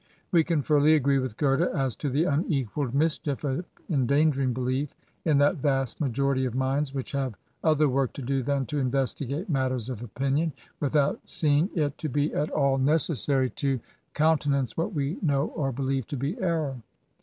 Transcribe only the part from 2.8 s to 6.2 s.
mischief of endangering belief in that vast